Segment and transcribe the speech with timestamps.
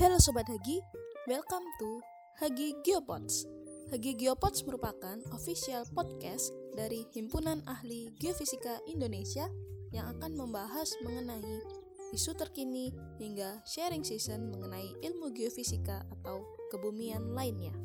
[0.00, 0.80] Halo Sobat Hagi,
[1.28, 2.00] welcome to
[2.40, 3.44] Hagi Geopods.
[3.92, 9.44] Hagi Geopods merupakan official podcast dari Himpunan Ahli Geofisika Indonesia
[9.92, 11.60] yang akan membahas mengenai
[12.16, 17.76] isu terkini hingga sharing season mengenai ilmu geofisika atau kebumian lainnya.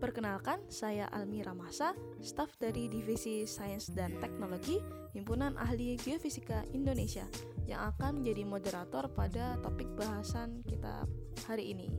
[0.00, 1.92] Perkenalkan, saya Almira Masa,
[2.24, 4.80] staf dari Divisi Sains dan Teknologi
[5.12, 7.28] Himpunan Ahli Geofisika Indonesia
[7.68, 11.04] yang akan menjadi moderator pada topik bahasan kita
[11.44, 11.92] hari ini.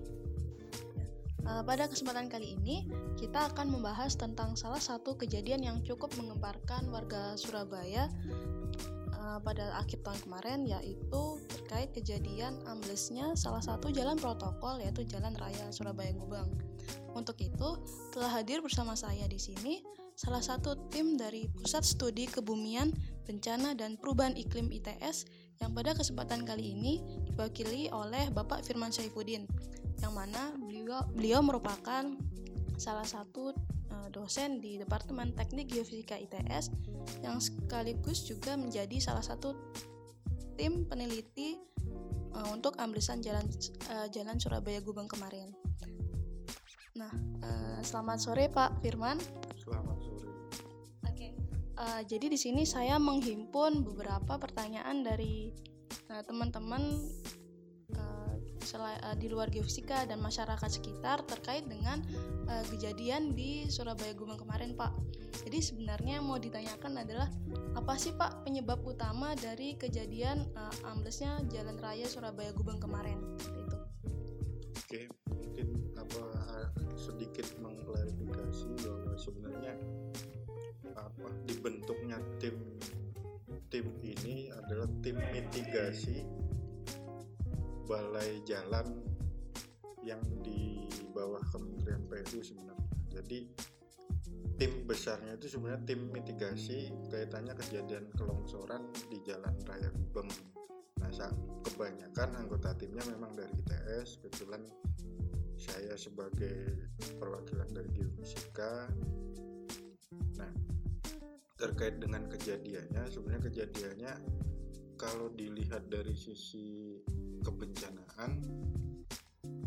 [1.46, 2.90] Uh, pada kesempatan kali ini,
[3.22, 8.10] kita akan membahas tentang salah satu kejadian yang cukup mengemparkan warga Surabaya
[9.14, 11.38] uh, pada akhir tahun kemarin, yaitu
[11.72, 16.52] terkait kejadian amblesnya salah satu jalan protokol, yaitu Jalan Raya Surabaya Gubeng.
[17.16, 17.80] Untuk itu,
[18.12, 19.80] telah hadir bersama saya di sini
[20.20, 22.92] salah satu tim dari Pusat Studi Kebumian,
[23.24, 25.32] Bencana dan Perubahan Iklim ITS
[25.64, 27.00] yang pada kesempatan kali ini
[27.32, 29.48] diwakili oleh Bapak Firman Saifuddin,
[30.04, 32.04] yang mana beliau, beliau merupakan
[32.76, 33.56] salah satu
[33.96, 36.68] uh, dosen di Departemen Teknik Geofisika ITS
[37.24, 39.56] yang sekaligus juga menjadi salah satu
[40.62, 41.58] tim peneliti
[42.38, 43.50] uh, untuk amblesan jalan
[43.90, 45.50] uh, jalan Surabaya Gubeng kemarin.
[46.94, 47.10] Nah,
[47.42, 49.18] uh, selamat sore Pak Firman.
[49.58, 50.30] Selamat sore.
[50.30, 51.32] Oke, okay.
[51.82, 55.50] uh, jadi di sini saya menghimpun beberapa pertanyaan dari
[56.30, 57.41] teman-teman uh,
[58.62, 62.02] uh, di luar geofisika dan masyarakat sekitar terkait dengan
[62.48, 64.94] uh, kejadian di Surabaya Gubeng kemarin, Pak.
[65.42, 67.28] Jadi sebenarnya mau ditanyakan adalah
[67.74, 73.18] apa sih Pak penyebab utama dari kejadian uh, amblesnya Jalan Raya Surabaya Gubeng kemarin?
[73.42, 73.78] Itu.
[74.78, 76.24] Oke, mungkin apa
[76.94, 79.74] sedikit mengklarifikasi bahwa sebenarnya
[80.94, 82.60] apa dibentuknya tim
[83.72, 86.28] tim ini adalah tim mitigasi
[87.92, 89.04] balai jalan
[90.00, 92.88] yang di bawah Kementerian PU sebenarnya.
[93.12, 93.52] Jadi
[94.56, 100.32] tim besarnya itu sebenarnya tim mitigasi kaitannya kejadian kelongsoran di Jalan Raya Gubeng.
[101.04, 101.12] Nah,
[101.68, 104.64] kebanyakan anggota timnya memang dari ITS, kebetulan
[105.60, 106.90] saya sebagai
[107.22, 108.90] perwakilan dari geofisika
[110.42, 110.50] nah
[111.54, 114.14] terkait dengan kejadiannya sebenarnya kejadiannya
[115.02, 117.02] kalau dilihat dari sisi
[117.42, 118.38] kebencanaan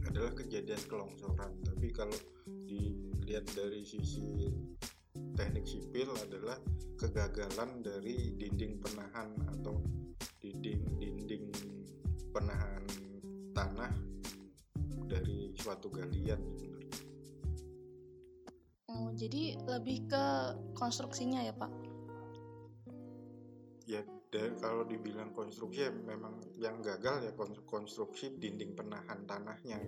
[0.06, 2.14] adalah kejadian kelongsoran tapi kalau
[2.46, 4.46] dilihat dari sisi
[5.34, 6.54] teknik sipil adalah
[6.94, 9.82] kegagalan dari dinding penahan atau
[10.38, 11.50] dinding-dinding
[12.30, 12.86] penahan
[13.50, 13.90] tanah
[15.10, 17.00] dari suatu galian sebenarnya.
[18.94, 20.24] Oh, jadi lebih ke
[20.78, 21.72] konstruksinya ya Pak?
[23.84, 24.00] Ya,
[24.34, 29.78] dari, kalau dibilang konstruksi ya memang yang gagal ya konstruksi dinding penahan tanahnya.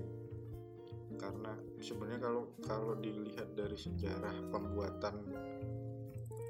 [1.19, 1.51] Karena
[1.83, 5.35] sebenarnya kalau kalau dilihat dari sejarah pembuatan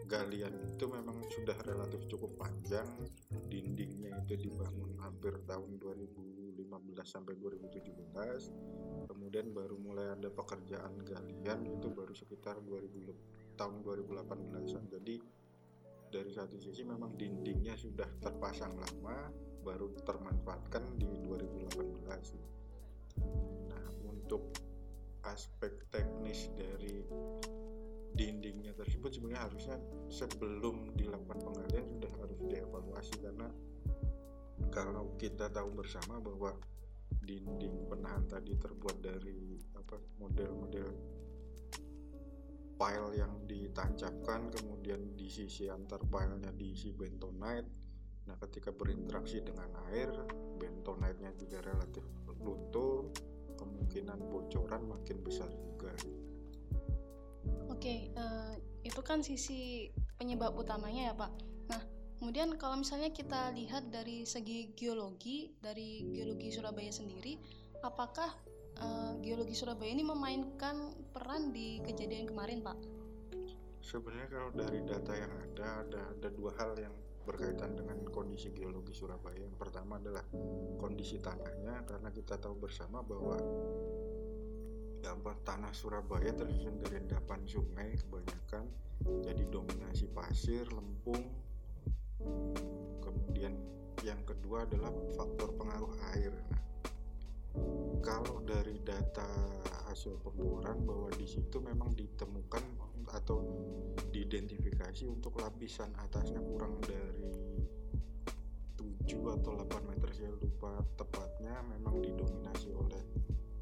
[0.04, 2.84] galian itu memang sudah relatif cukup panjang.
[3.48, 11.60] Dindingnya itu dibangun hampir tahun 2000 2015 sampai 2017 kemudian baru mulai ada pekerjaan galian
[11.68, 15.14] itu baru sekitar 2000 tahun 2018 jadi
[16.16, 19.28] dari satu sisi memang dindingnya sudah terpasang lama
[19.60, 24.56] baru termanfaatkan di 2018 nah untuk
[25.28, 27.04] aspek teknis dari
[28.16, 29.76] dindingnya tersebut sebenarnya harusnya
[30.08, 33.52] sebelum dilakukan penggalian sudah harus dievaluasi karena
[34.72, 36.56] kalau kita tahu bersama bahwa
[37.20, 40.88] dinding penahan tadi terbuat dari apa model-model
[42.76, 47.68] pile yang ditancapkan kemudian di sisi antar pilenya diisi bentonite.
[48.28, 50.12] Nah ketika berinteraksi dengan air
[50.60, 52.04] bentonite-nya juga relatif
[52.44, 53.10] luntur
[53.56, 55.90] kemungkinan bocoran makin besar juga.
[57.72, 58.52] Oke eh,
[58.84, 61.32] itu kan sisi penyebab utamanya ya pak.
[61.72, 61.82] Nah
[62.16, 67.36] Kemudian kalau misalnya kita lihat dari segi geologi, dari geologi Surabaya sendiri,
[67.84, 68.32] apakah
[68.80, 72.78] uh, geologi Surabaya ini memainkan peran di kejadian kemarin, Pak?
[73.80, 76.94] Sebenarnya kalau dari data yang ada, ada ada dua hal yang
[77.26, 79.46] berkaitan dengan kondisi geologi Surabaya.
[79.46, 80.22] Yang pertama adalah
[80.78, 83.38] kondisi tanahnya, karena kita tahu bersama bahwa
[85.02, 88.64] gambar tanah Surabaya tersusun dari endapan sungai kebanyakan,
[89.22, 91.30] jadi dominasi pasir, lempung,
[93.02, 93.54] kemudian
[94.02, 96.32] yang kedua adalah faktor pengaruh air
[98.04, 99.26] kalau dari data
[99.90, 102.62] hasil pemboran bahwa di situ memang ditemukan
[103.14, 103.42] atau
[104.10, 107.26] diidentifikasi untuk lapisan atasnya kurang dari
[108.76, 113.02] 7 atau 8 meter saya lupa tepatnya memang didominasi oleh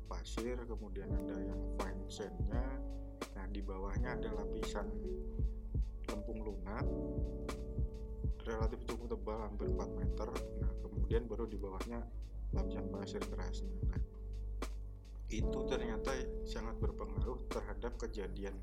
[0.08, 2.64] pasir kemudian ada yang fine sandnya.
[3.36, 4.88] Nah di bawahnya ada lapisan
[6.08, 6.84] lempung lunak
[8.44, 10.28] relatif cukup tebal hampir 4 meter.
[10.64, 12.00] Nah kemudian baru di bawahnya
[12.54, 14.00] lapisan pasir kerasnya nah
[15.34, 16.14] itu ternyata
[16.46, 18.54] sangat berpengaruh terhadap kejadian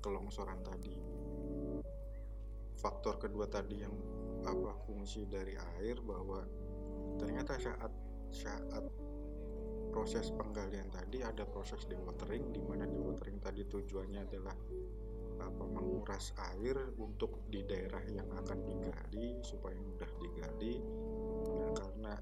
[0.00, 0.96] kelongsoran tadi.
[2.78, 3.92] Faktor kedua tadi yang
[4.46, 6.46] apa fungsi dari air bahwa
[7.18, 7.92] ternyata saat
[8.30, 8.84] saat
[9.90, 14.56] proses penggalian tadi ada proses dewatering di mana dewatering tadi tujuannya adalah
[15.42, 20.78] apa menguras air untuk di daerah yang akan digali supaya mudah digali.
[21.58, 22.14] Nah karena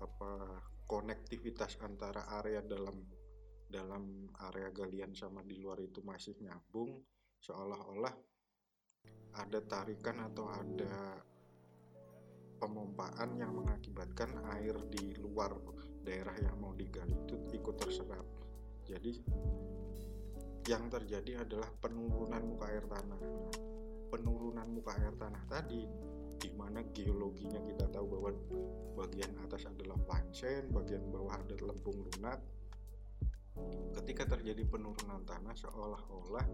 [0.00, 2.98] apa konektivitas antara area dalam
[3.70, 6.98] dalam area galian sama di luar itu masih nyambung
[7.38, 8.14] seolah-olah
[9.38, 11.22] ada tarikan atau ada
[12.60, 15.54] pemompaan yang mengakibatkan air di luar
[16.02, 18.26] daerah yang mau digali itu ikut terserap.
[18.84, 19.22] Jadi
[20.68, 23.16] yang terjadi adalah penurunan muka air tanah.
[23.16, 23.48] Nah,
[24.12, 25.82] penurunan muka air tanah tadi
[26.40, 28.30] di mana geologinya kita tahu bahwa
[29.04, 32.40] bagian atas adalah pancen, bagian bawah ada lempung lunak.
[33.92, 36.46] Ketika terjadi penurunan tanah seolah-olah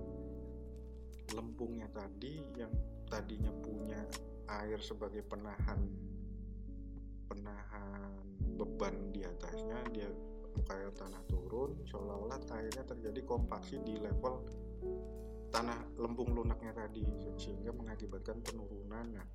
[1.34, 2.70] lempungnya tadi yang
[3.06, 4.02] tadinya punya
[4.46, 5.78] air sebagai penahan
[7.26, 8.22] penahan
[8.54, 10.06] beban di atasnya dia
[10.54, 14.46] muka tanah turun seolah-olah airnya terjadi kompaksi di level
[15.50, 17.02] tanah lempung lunaknya tadi
[17.36, 19.26] sehingga mengakibatkan penurunan nah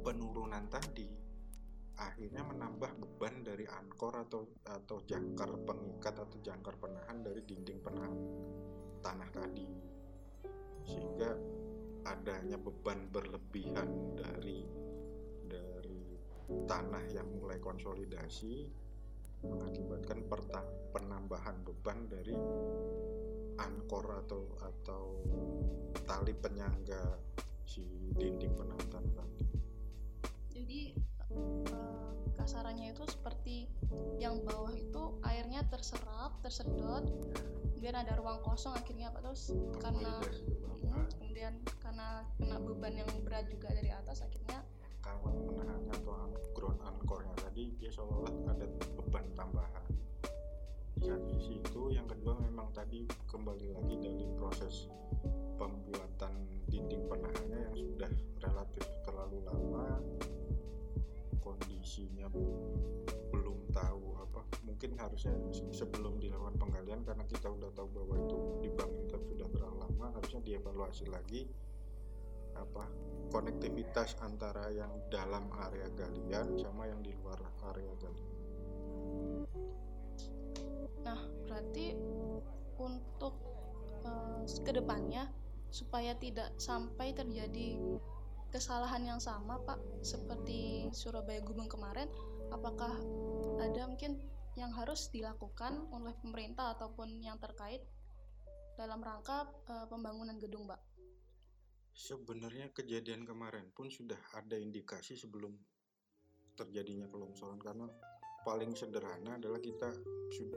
[0.00, 1.20] penurunan tadi
[2.00, 8.14] akhirnya menambah beban dari ankor atau atau jangkar pengikat atau jangkar penahan dari dinding penahan
[9.04, 9.68] tanah tadi.
[10.88, 11.36] Sehingga
[12.08, 14.64] adanya beban berlebihan dari
[15.44, 16.16] dari
[16.64, 18.64] tanah yang mulai konsolidasi
[19.44, 20.24] mengakibatkan
[20.92, 22.36] penambahan beban dari
[23.60, 25.04] ankor atau atau
[26.08, 27.20] tali penyangga
[27.70, 27.86] si
[28.18, 29.46] dinding penonton tadi
[30.50, 30.80] jadi
[31.70, 33.70] uh, kasarannya itu seperti
[34.18, 37.06] yang bawah itu airnya terserap tersedot
[37.70, 43.46] kemudian ada ruang kosong akhirnya apa terus karena hmm, kemudian karena kena beban yang berat
[43.46, 44.66] juga dari atas akhirnya
[44.98, 48.66] kawat penahannya atau ground anchornya tadi dia seolah-olah ada
[49.00, 49.84] beban tambahan.
[51.00, 54.92] Di satu sisi itu yang kedua memang tadi kembali lagi dari proses
[55.60, 56.32] pembuatan
[56.72, 58.08] dinding penahannya yang sudah
[58.40, 60.00] relatif terlalu lama
[61.44, 62.32] kondisinya
[63.28, 65.36] belum tahu apa mungkin harusnya
[65.68, 70.40] sebelum dilakukan penggalian karena kita udah tahu bahwa itu dibangun tapi sudah terlalu lama harusnya
[70.40, 71.44] dievaluasi lagi
[72.56, 72.88] apa
[73.28, 77.38] konektivitas antara yang dalam area galian sama yang di luar
[77.72, 78.32] area galian.
[81.00, 81.96] Nah, berarti
[82.76, 83.34] untuk
[84.04, 85.30] uh, ke depannya
[85.70, 87.78] supaya tidak sampai terjadi
[88.50, 92.10] kesalahan yang sama Pak seperti Surabaya Gubeng kemarin
[92.50, 92.90] apakah
[93.62, 94.18] ada mungkin
[94.58, 97.86] yang harus dilakukan oleh pemerintah ataupun yang terkait
[98.74, 100.82] dalam rangka uh, pembangunan gedung Pak?
[101.94, 105.54] Sebenarnya kejadian kemarin pun sudah ada indikasi sebelum
[106.58, 107.86] terjadinya kelongsoran karena
[108.46, 109.90] paling sederhana adalah kita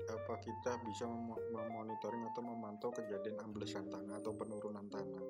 [0.05, 1.09] apa kita bisa
[1.49, 5.25] memonitoring atau memantau kejadian amblesan tanah atau penurunan tanah.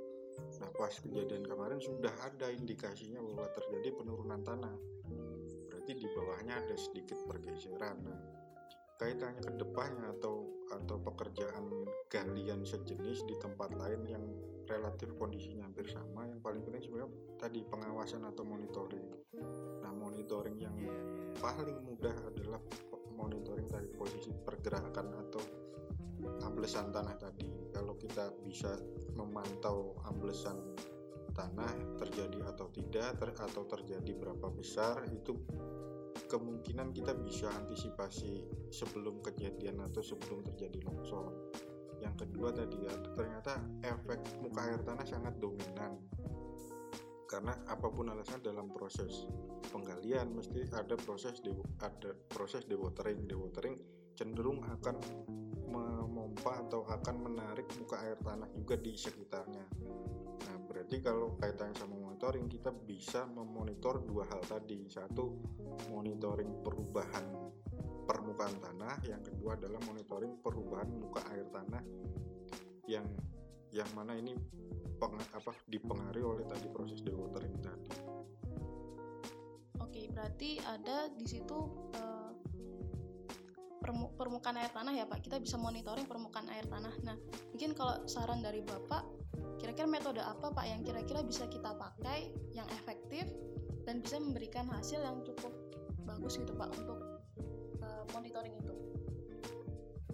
[0.60, 4.76] Nah, pas kejadian kemarin sudah ada indikasinya bahwa terjadi penurunan tanah.
[5.72, 7.98] Berarti di bawahnya ada sedikit pergeseran.
[8.04, 8.20] Nah,
[9.00, 11.66] kaitannya ke depannya atau atau pekerjaan
[12.10, 14.24] galian sejenis di tempat lain yang
[14.64, 19.04] relatif kondisinya hampir sama yang paling penting sebenarnya tadi pengawasan atau monitoring
[19.84, 20.78] nah monitoring yang
[21.38, 22.16] paling mudah
[22.54, 22.62] adalah
[23.18, 25.42] monitoring dari posisi pergerakan atau
[26.46, 27.50] amblesan tanah tadi.
[27.74, 28.78] Kalau kita bisa
[29.18, 30.62] memantau amblesan
[31.34, 35.34] tanah terjadi atau tidak ter atau terjadi berapa besar itu
[36.30, 41.34] kemungkinan kita bisa antisipasi sebelum kejadian atau sebelum terjadi longsor.
[41.98, 45.98] Yang kedua tadi ya ternyata efek muka air tanah sangat dominan
[47.34, 49.26] karena apa pun alasan dalam proses
[49.74, 51.50] penggalian mesti ada proses de,
[51.82, 53.26] ada proses dewatering.
[53.26, 53.82] Dewatering
[54.14, 55.02] cenderung akan
[55.66, 59.66] memompa atau akan menarik muka air tanah juga di sekitarnya.
[60.46, 64.86] Nah berarti kalau kaitannya sama monitoring kita bisa memonitor dua hal tadi.
[64.86, 65.34] Satu
[65.90, 67.26] monitoring perubahan
[68.06, 71.82] permukaan tanah, yang kedua adalah monitoring perubahan muka air tanah
[72.86, 73.10] yang
[73.74, 74.38] yang mana ini
[75.02, 77.92] peng, apa dipengaruhi oleh tadi proses dewatering tadi.
[79.82, 81.58] Oke, berarti ada di situ
[81.98, 82.32] uh,
[84.16, 85.26] permukaan air tanah ya Pak.
[85.26, 86.94] Kita bisa monitoring permukaan air tanah.
[87.04, 87.18] Nah,
[87.52, 89.04] mungkin kalau saran dari Bapak,
[89.60, 93.28] kira-kira metode apa Pak yang kira-kira bisa kita pakai yang efektif
[93.84, 95.52] dan bisa memberikan hasil yang cukup
[96.08, 97.00] bagus gitu Pak untuk
[97.84, 98.93] uh, monitoring itu?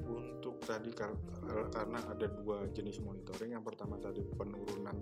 [0.10, 3.54] Untuk tadi karena ada dua jenis monitoring.
[3.54, 4.98] Yang pertama tadi penurunan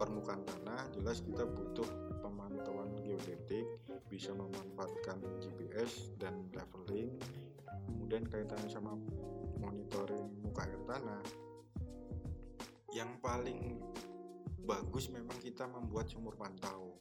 [0.00, 1.84] permukaan tanah, jelas kita butuh
[2.24, 3.68] pemantauan geodetik,
[4.08, 7.12] bisa memanfaatkan GPS dan leveling.
[7.86, 8.96] Kemudian kaitannya sama
[9.60, 11.22] monitoring muka air tanah.
[12.96, 13.60] Yang paling
[14.64, 16.96] bagus memang kita membuat sumur pantau.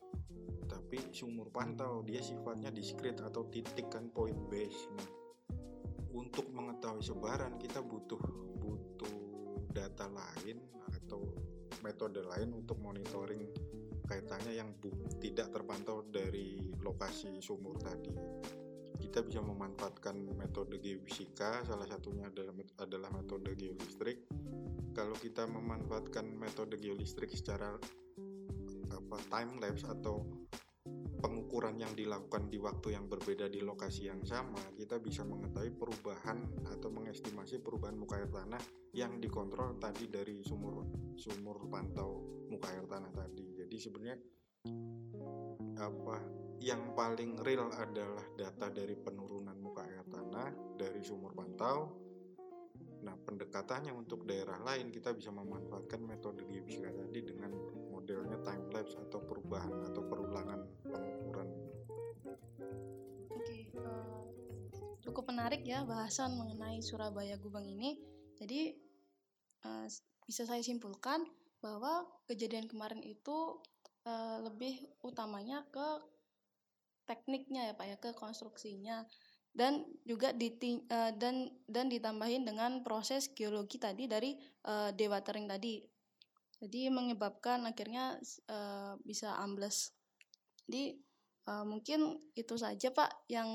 [0.67, 4.91] Tapi sumur pantau dia sifatnya diskret atau titik kan point base.
[4.91, 5.14] Nah
[6.15, 8.19] untuk mengetahui sebaran kita butuh
[8.57, 9.13] butuh
[9.75, 11.21] data lain atau
[11.83, 13.51] metode lain untuk monitoring
[14.07, 14.71] kaitannya yang
[15.19, 18.13] tidak terpantau dari lokasi sumur tadi.
[18.95, 24.23] Kita bisa memanfaatkan metode geofisika salah satunya adalah adalah metode geolistrik.
[24.95, 27.75] Kalau kita memanfaatkan metode geolistrik secara
[28.87, 30.23] apa time lapse atau
[31.25, 36.37] pengukuran yang dilakukan di waktu yang berbeda di lokasi yang sama kita bisa mengetahui perubahan
[36.69, 38.61] atau mengestimasi perubahan muka air tanah
[38.93, 40.85] yang dikontrol tadi dari sumur
[41.17, 44.17] sumur pantau muka air tanah tadi jadi sebenarnya
[45.81, 46.17] apa
[46.63, 51.91] yang paling real adalah data dari penurunan muka air tanah dari sumur pantau.
[53.05, 57.53] Nah, pendekatannya untuk daerah lain kita bisa memanfaatkan metode geofisika tadi dengan
[58.05, 61.49] modelnya time lapse atau perubahan atau perulangan pengukuran.
[63.33, 64.21] Oke, uh,
[65.01, 67.97] cukup menarik ya bahasan mengenai Surabaya Gubeng ini.
[68.37, 68.77] Jadi
[69.65, 69.89] uh,
[70.21, 71.25] bisa saya simpulkan
[71.65, 73.57] bahwa kejadian kemarin itu
[74.05, 76.05] uh, lebih utamanya ke
[77.09, 79.01] tekniknya ya Pak ya ke konstruksinya
[79.49, 84.37] dan juga dan dan ditambahin dengan proses geologi tadi dari
[84.69, 85.94] uh, dewatering tadi.
[86.63, 88.15] Jadi menyebabkan akhirnya
[88.47, 89.91] uh, bisa ambles.
[90.65, 90.97] Jadi
[91.51, 93.49] uh, mungkin itu saja Pak yang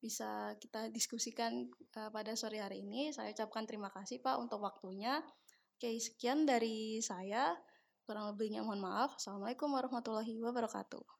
[0.00, 1.68] bisa kita diskusikan
[2.00, 3.12] uh, pada sore hari ini.
[3.12, 5.20] Saya ucapkan terima kasih Pak untuk waktunya.
[5.76, 7.56] Oke, sekian dari saya.
[8.04, 9.16] Kurang lebihnya mohon maaf.
[9.20, 11.19] Assalamualaikum warahmatullahi wabarakatuh.